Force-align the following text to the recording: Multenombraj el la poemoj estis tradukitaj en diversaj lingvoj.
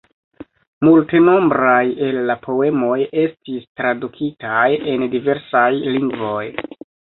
Multenombraj 0.87 1.91
el 2.05 2.17
la 2.31 2.37
poemoj 2.47 2.97
estis 3.25 3.69
tradukitaj 3.83 4.67
en 4.95 5.07
diversaj 5.15 5.69
lingvoj. 5.93 6.45